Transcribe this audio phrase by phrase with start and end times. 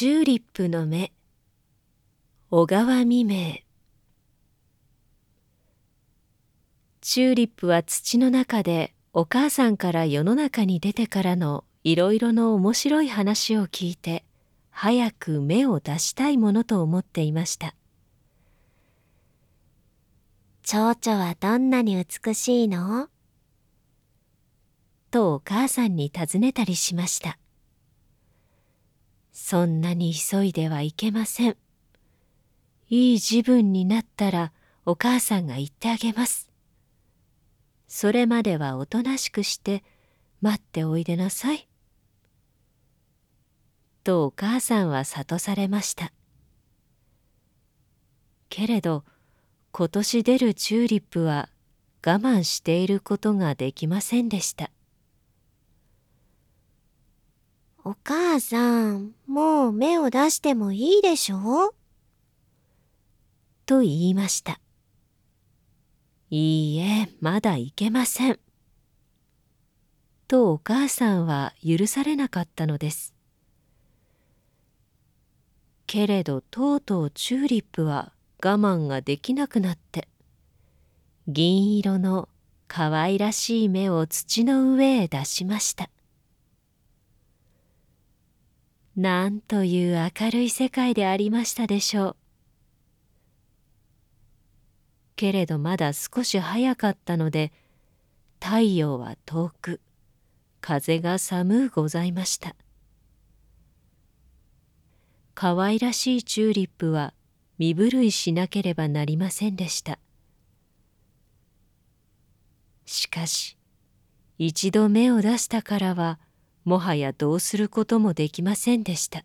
[0.00, 1.12] チューリップの芽
[2.50, 3.58] 小川未明。
[7.02, 14.24] チューリップは土の中でお母さんから世の中に出てからのいろいろの面白い話を聞いて
[14.70, 17.74] 早く芽を出したいものと思っていました
[20.62, 23.10] 蝶々はどんなに美しいの？
[25.10, 27.36] とお母さんに尋ねたりしました
[29.42, 31.56] そんなに急いではいけません。
[32.88, 34.52] いい自分になったら
[34.84, 36.50] お母さんが言ってあげます。
[37.88, 39.82] それまではおとなしくして
[40.40, 41.66] 待っておいでなさい。
[44.04, 46.12] とお母さんは諭されました。
[48.50, 49.04] けれど
[49.72, 51.48] 今年出るチューリップは
[52.06, 54.70] 我慢していることができませんでした。
[57.90, 61.70] お母さんもう芽を出してもいいでしょ？
[61.70, 61.74] う
[63.66, 64.60] と言いました。
[66.30, 68.38] いいえまだいけません。
[70.28, 73.12] とお母さんは許されなかったのです。
[75.88, 80.06] けれどとうとうチューリップは我慢ができなくなって
[81.26, 82.28] 銀色の
[82.68, 85.90] かわいらしい芽を土の上へ出しました。
[89.00, 92.16] なんという明るい世界でありましたでしょう。
[95.16, 97.50] けれどまだ少し早かったので
[98.40, 99.80] 太陽は遠く
[100.60, 102.54] 風が寒うございました。
[105.32, 107.14] かわいらしいチューリップは
[107.56, 109.98] 身震いしなければなりませんでした。
[112.84, 113.56] しかし
[114.36, 116.18] 一度芽を出したからは
[116.64, 119.24] もはやどうすることもできませんでした。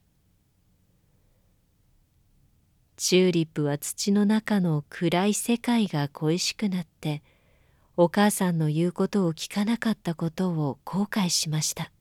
[2.97, 7.23] チューリップは土の中の暗い世界が恋しくなって
[7.97, 11.92] お母さんの言うことを聞かなかったことを後悔しました。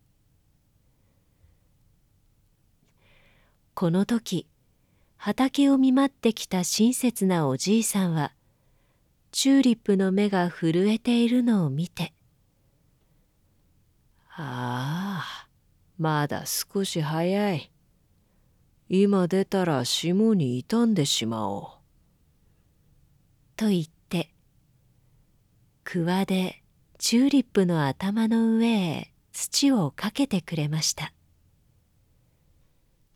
[3.74, 4.46] この時
[5.16, 8.32] 畑を見舞ってきた親切なおじいさんは
[9.32, 12.12] チューリップの目が震えているのを見て
[14.36, 15.48] 「ああ
[15.96, 17.70] まだ少し早い。
[18.88, 21.64] 今出たら霜に傷んでしまおう」
[23.56, 24.34] と言って
[25.84, 26.62] 桑で
[26.98, 31.12] チューリップの頭の上へ土をかけてくれました。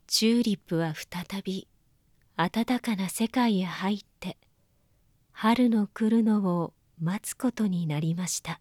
[0.07, 1.67] チューリップは再び
[2.35, 4.37] 暖かな世界へ入って
[5.31, 8.59] 春の来るのを待つことになりました。